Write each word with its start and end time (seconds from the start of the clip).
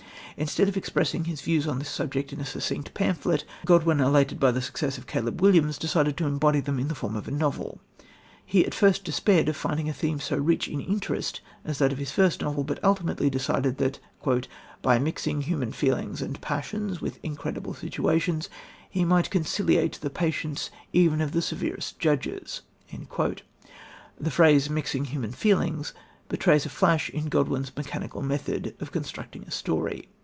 Instead 0.37 0.67
of 0.67 0.75
expressing 0.75 1.25
his 1.25 1.41
views 1.41 1.67
on 1.67 1.77
this 1.77 1.89
subject 1.89 2.33
in 2.33 2.39
a 2.39 2.45
succinct 2.45 2.95
pamphlet, 2.95 3.43
Godwin, 3.63 3.99
elated 3.99 4.39
by 4.39 4.49
the 4.49 4.61
success 4.61 4.97
of 4.97 5.05
Caleb 5.05 5.39
Williams, 5.39 5.77
decided 5.77 6.17
to 6.17 6.25
embody 6.25 6.59
them 6.61 6.79
in 6.79 6.87
the 6.87 6.95
form 6.95 7.15
of 7.15 7.27
a 7.27 7.31
novel. 7.31 7.79
He 8.43 8.65
at 8.65 8.73
first 8.73 9.03
despaired 9.03 9.49
of 9.49 9.55
finding 9.55 9.87
a 9.87 9.93
theme 9.93 10.19
so 10.19 10.37
rich 10.37 10.67
in 10.67 10.81
interest 10.81 11.41
as 11.63 11.77
that 11.77 11.91
of 11.91 11.99
his 11.99 12.09
first 12.09 12.41
novel, 12.41 12.63
but 12.63 12.83
ultimately 12.83 13.29
decided 13.29 13.77
that 13.77 13.99
"by 14.81 14.97
mixing 14.97 15.43
human 15.43 15.71
feelings 15.73 16.23
and 16.23 16.41
passions 16.41 17.01
with 17.01 17.19
incredible 17.21 17.75
situations 17.75 18.49
he 18.89 19.05
might 19.05 19.29
conciliate 19.29 19.99
the 20.01 20.09
patience 20.09 20.71
even 20.91 21.21
of 21.21 21.33
the 21.33 21.41
severest 21.43 21.99
judges." 21.99 22.61
The 22.91 24.31
phrase, 24.31 24.69
"mixing 24.71 25.05
human 25.05 25.33
feelings," 25.33 25.93
betrays 26.29 26.65
in 26.65 26.67
a 26.67 26.71
flash 26.71 27.11
Godwin's 27.29 27.71
mechanical 27.77 28.23
method 28.23 28.75
of 28.79 28.91
constructing 28.91 29.43
a 29.43 29.51
story. 29.51 30.07